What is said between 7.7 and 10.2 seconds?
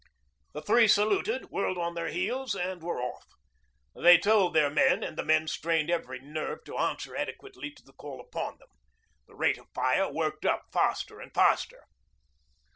the call upon them. The rate of fire